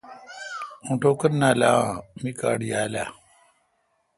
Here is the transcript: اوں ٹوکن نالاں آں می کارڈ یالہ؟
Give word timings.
اوں 0.85 0.95
ٹوکن 1.01 1.33
نالاں 1.39 1.75
آں 1.83 1.89
می 2.21 2.31
کارڈ 2.39 2.59
یالہ؟ 2.69 3.05